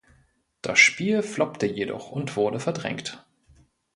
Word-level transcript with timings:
Das 0.63 0.79
Spiel 0.79 1.21
floppte 1.21 1.67
jedoch 1.67 2.09
und 2.09 2.35
wurde 2.35 2.59
verdrängt. 2.59 3.23